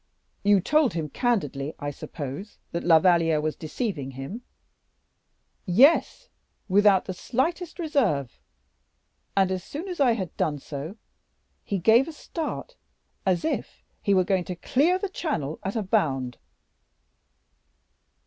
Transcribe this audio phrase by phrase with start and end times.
[0.43, 4.41] '""You told him candidly, I suppose, that La Valliere was deceiving him?"
[5.67, 6.27] "Yes,
[6.67, 8.39] without the slightest reserve;
[9.37, 10.97] and, as soon as I had done so,
[11.63, 12.75] he gave a start,
[13.27, 16.39] as if he were going to clear the Channel at a bound."